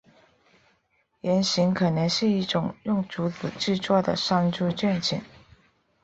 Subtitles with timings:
[1.19, 5.21] 原型可能是一种用竹子制作的山猪陷阱。